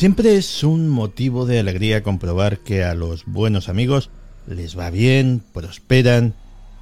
[0.00, 4.08] Siempre es un motivo de alegría comprobar que a los buenos amigos
[4.46, 6.32] les va bien, prosperan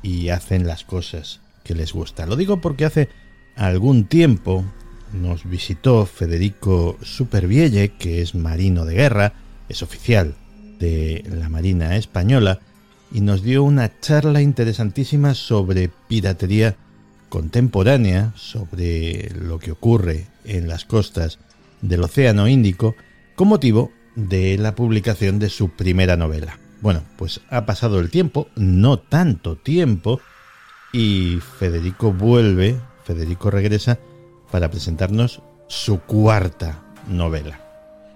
[0.04, 2.26] y hacen las cosas que les gusta.
[2.26, 3.08] Lo digo porque hace
[3.56, 4.64] algún tiempo
[5.12, 9.32] nos visitó Federico Supervielle, que es marino de guerra,
[9.68, 10.36] es oficial
[10.78, 12.60] de la Marina Española,
[13.10, 16.76] y nos dio una charla interesantísima sobre piratería
[17.30, 21.40] contemporánea, sobre lo que ocurre en las costas
[21.82, 22.94] del Océano Índico,
[23.38, 26.58] con motivo de la publicación de su primera novela.
[26.80, 30.20] Bueno, pues ha pasado el tiempo, no tanto tiempo,
[30.92, 34.00] y Federico vuelve, Federico regresa
[34.50, 37.60] para presentarnos su cuarta novela.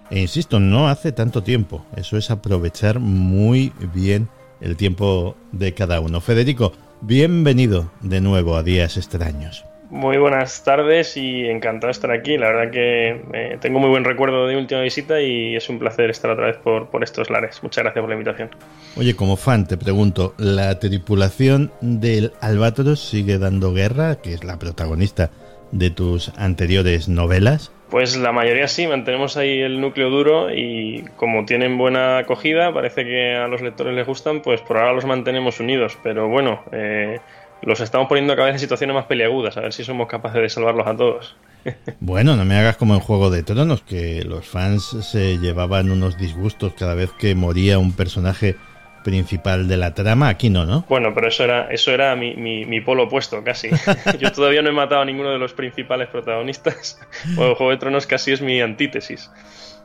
[0.09, 4.27] E insisto, no hace tanto tiempo, eso es aprovechar muy bien
[4.59, 6.19] el tiempo de cada uno.
[6.19, 9.63] Federico, bienvenido de nuevo a Días Extraños.
[9.93, 12.35] Muy buenas tardes y encantado de estar aquí.
[12.35, 16.09] La verdad que eh, tengo muy buen recuerdo de última visita y es un placer
[16.09, 17.61] estar otra vez por, por estos lares.
[17.61, 18.49] Muchas gracias por la invitación.
[18.97, 24.57] Oye, como fan te pregunto, ¿la tripulación del Albatros sigue dando guerra, que es la
[24.57, 25.29] protagonista
[25.71, 27.71] de tus anteriores novelas?
[27.91, 33.05] Pues la mayoría sí, mantenemos ahí el núcleo duro y como tienen buena acogida, parece
[33.05, 35.99] que a los lectores les gustan, pues por ahora los mantenemos unidos.
[36.01, 37.19] Pero bueno, eh,
[37.65, 40.49] los estamos poniendo cada vez en situaciones más peliagudas, a ver si somos capaces de
[40.49, 41.35] salvarlos a todos.
[42.01, 46.17] Bueno, no me hagas como en Juego de Tronos, que los fans se llevaban unos
[46.17, 48.57] disgustos cada vez que moría un personaje
[49.03, 50.85] principal de la trama, aquí no, ¿no?
[50.89, 53.69] Bueno, pero eso era, eso era mi, mi, polo opuesto, casi.
[54.19, 56.99] Yo todavía no he matado a ninguno de los principales protagonistas.
[57.35, 59.29] Bueno, Juego de Tronos casi es mi antítesis.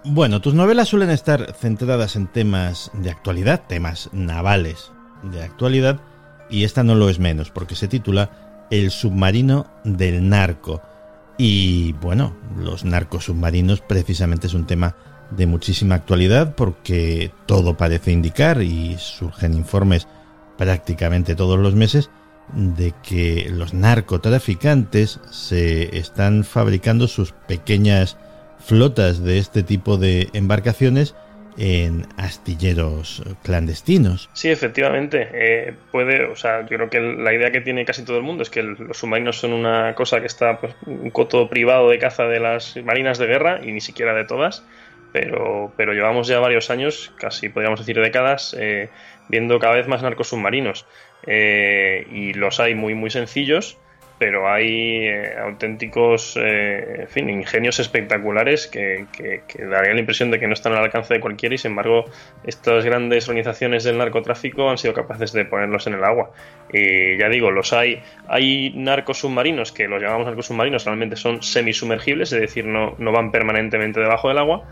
[0.05, 6.01] Bueno, tus novelas suelen estar centradas en temas de actualidad, temas navales de actualidad,
[6.51, 10.83] y esta no lo es menos, porque se titula El submarino del narco.
[11.37, 14.97] Y bueno, los narcos submarinos precisamente es un tema
[15.31, 20.09] de muchísima actualidad porque todo parece indicar y surgen informes
[20.57, 22.11] prácticamente todos los meses
[22.55, 28.17] de que los narcotraficantes se están fabricando sus pequeñas
[28.59, 31.15] flotas de este tipo de embarcaciones
[31.59, 34.31] en astilleros clandestinos.
[34.33, 35.29] Sí, efectivamente.
[35.33, 38.45] Eh, puede, o sea, yo creo que la idea que tiene casi todo el mundo
[38.45, 42.25] es que los submarinos son una cosa que está, pues, un coto privado de caza
[42.25, 44.65] de las marinas de guerra y ni siquiera de todas.
[45.13, 48.91] Pero, pero llevamos ya varios años, casi podríamos decir décadas, eh,
[49.29, 50.87] viendo cada vez más narcos submarinos.
[51.27, 53.79] Eh, y los hay muy, muy sencillos
[54.19, 59.07] pero hay eh, auténticos eh, en fin, ingenios espectaculares que,
[59.59, 62.05] darían la impresión de que no están al alcance de cualquiera y sin embargo
[62.45, 66.31] estas grandes organizaciones del narcotráfico han sido capaces de ponerlos en el agua.
[66.73, 71.43] Y ya digo, los hay, hay narcos submarinos que los llamamos narcos submarinos, realmente son
[71.43, 74.65] semisumergibles, es decir, no, no van permanentemente debajo del agua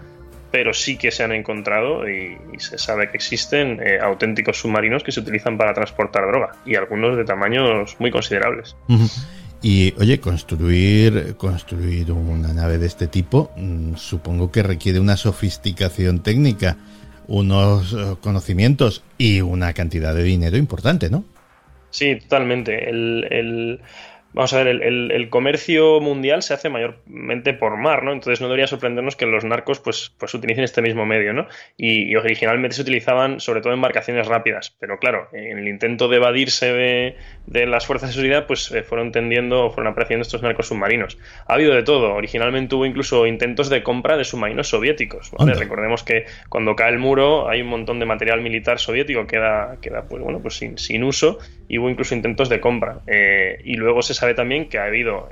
[0.56, 5.12] pero sí que se han encontrado y, se sabe que existen eh, auténticos submarinos que
[5.12, 8.74] se utilizan para transportar droga y algunos de tamaños muy considerables.
[9.60, 16.22] Y oye, construir, construir una nave de este tipo mm, supongo que requiere una sofisticación
[16.22, 16.78] técnica,
[17.26, 21.22] unos eh, conocimientos y una cantidad de dinero importante, ¿no?
[21.90, 22.88] Sí, totalmente.
[22.88, 23.80] el
[24.36, 28.12] vamos a ver, el, comercio mundial se hace mayormente por mar, ¿no?
[28.12, 31.46] Entonces no debería sorprendernos que los narcos pues, pues utilicen este mismo medio, ¿no?
[31.78, 36.72] Y, originalmente se utilizaban sobre todo embarcaciones rápidas, pero claro, en el intento de evadirse
[37.46, 41.16] de, las fuerzas de seguridad, pues eh, fueron tendiendo, fueron apareciendo estos narcos submarinos.
[41.46, 45.54] Ha habido de todo, originalmente hubo incluso intentos de compra de submarinos soviéticos, ¿vale?
[45.54, 49.78] Recordemos que cuando cae el muro hay un montón de material militar soviético que queda,
[49.80, 53.00] queda pues bueno, pues sin, sin uso y hubo incluso intentos de compra.
[53.06, 55.28] Eh, y luego se sabe también que ha habido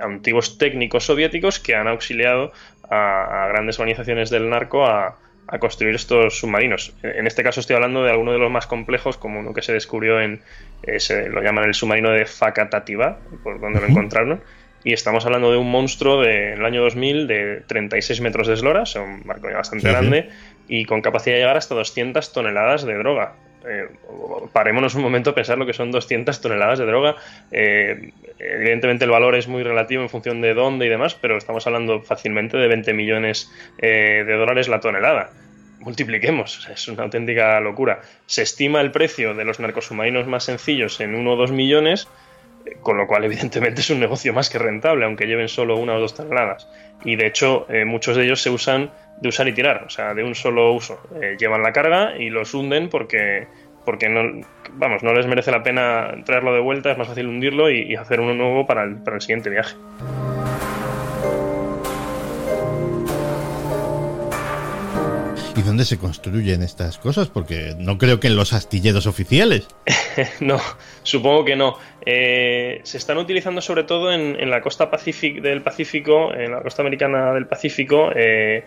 [0.00, 2.52] antiguos técnicos soviéticos que han auxiliado
[2.88, 5.18] a, grandes organizaciones del narco a,
[5.60, 6.92] construir estos submarinos.
[7.02, 9.72] En este caso estoy hablando de alguno de los más complejos, como uno que se
[9.72, 10.40] descubrió en,
[10.98, 14.40] se lo llaman el submarino de Fakatativa, por donde lo encontraron,
[14.82, 18.96] y estamos hablando de un monstruo del año 2000 de 36 metros de eslora, es
[18.96, 20.30] un barco bastante grande,
[20.66, 23.34] y con capacidad de llegar hasta 200 toneladas de droga.
[23.68, 23.88] Eh,
[24.52, 27.16] parémonos un momento a pensar lo que son 200 toneladas de droga.
[27.50, 31.66] Eh, evidentemente el valor es muy relativo en función de dónde y demás, pero estamos
[31.66, 35.30] hablando fácilmente de 20 millones eh, de dólares la tonelada.
[35.80, 38.00] Multipliquemos, es una auténtica locura.
[38.26, 42.08] Se estima el precio de los narcosubmarinos más sencillos en 1 o 2 millones
[42.80, 46.00] con lo cual evidentemente es un negocio más que rentable, aunque lleven solo una o
[46.00, 46.68] dos toneladas.
[47.04, 48.90] Y de hecho eh, muchos de ellos se usan
[49.20, 51.00] de usar y tirar, o sea, de un solo uso.
[51.20, 53.46] Eh, llevan la carga y los hunden porque,
[53.84, 57.70] porque no, vamos, no les merece la pena traerlo de vuelta, es más fácil hundirlo
[57.70, 59.76] y, hacer uno nuevo para el, para el siguiente viaje.
[65.66, 67.28] Dónde se construyen estas cosas?
[67.28, 69.68] Porque no creo que en los astilleros oficiales.
[70.40, 70.58] no,
[71.02, 71.78] supongo que no.
[72.04, 77.34] Eh, se están utilizando sobre todo en, la costa del Pacífico, en la costa americana
[77.34, 78.64] del Pacífico, eh,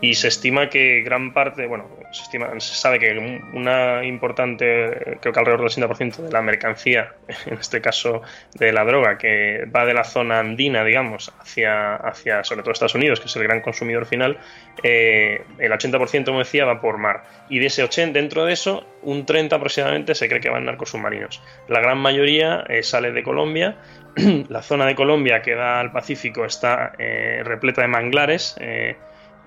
[0.00, 5.32] y se estima que gran parte, bueno, se, estima, se sabe que una importante, creo
[5.32, 7.14] que alrededor del 80% de la mercancía,
[7.46, 8.22] en este caso
[8.54, 12.94] de la droga, que va de la zona andina, digamos, hacia, hacia sobre todo Estados
[12.94, 14.38] Unidos, que es el gran consumidor final,
[14.82, 17.24] eh, el 80%, como decía, va por mar.
[17.48, 20.90] Y de ese 80, dentro de eso, un 30 aproximadamente se cree que van narcos
[20.90, 21.42] submarinos.
[21.68, 23.76] La gran mayoría eh, sale de Colombia.
[24.48, 28.56] la zona de Colombia que da al Pacífico está eh, repleta de manglares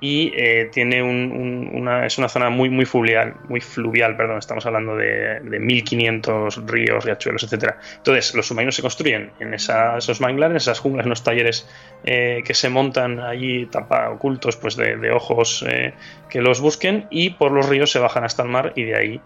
[0.01, 4.95] y eh, tiene una, es una zona muy, muy fluvial, muy fluvial, perdón, estamos hablando
[4.95, 7.77] de, de 1500 ríos, riachuelos, etcétera.
[7.97, 11.69] Entonces, los submarinos se construyen en esos manglares, esas junglas, en los talleres
[12.03, 15.93] eh, que se montan allí, tapa, ocultos pues de, ojos eh,
[16.29, 19.21] que los busquen, y por los ríos se bajan hasta el mar y de ahí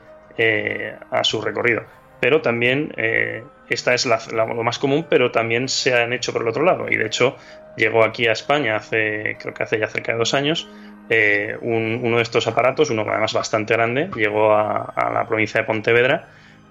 [1.12, 1.83] a su recorrido.
[2.22, 2.94] Pero también
[3.74, 6.88] esta es lo más común, pero también se han hecho por el otro lado.
[6.89, 7.38] Y de hecho,
[7.75, 10.68] llegó aquí a España hace, creo que hace ya cerca de dos años,
[11.10, 16.30] eh, uno de estos aparatos, uno además bastante grande, llegó a, la provincia de Pontevedra.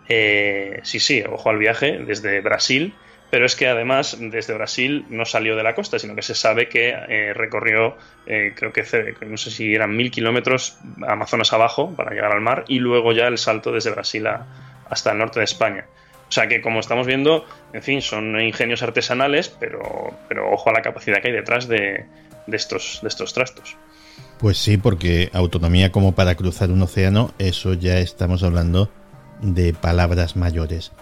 [0.08, 2.94] Eh, sí, sí, ojo al viaje desde Brasil,
[3.30, 6.68] pero es que además desde Brasil no salió de la costa, sino que se sabe
[6.68, 12.32] que eh, recorrió, creo que no sé si eran mil kilómetros Amazonas abajo para llegar
[12.32, 14.26] al mar y luego ya el salto desde Brasil
[14.88, 15.84] hasta el norte de España.
[16.28, 20.72] O sea que como estamos viendo, en fin, son ingenios artesanales, pero, pero ojo a
[20.72, 22.04] la capacidad que hay detrás de,
[22.48, 23.76] estos, de estos trastos.
[24.38, 28.90] Pues sí, porque autonomía como para cruzar un océano, eso ya estamos hablando
[29.40, 30.92] de palabras mayores.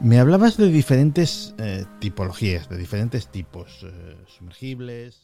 [0.00, 5.23] Me hablabas de diferentes eh, tipologías, de diferentes tipos, eh, sumergibles.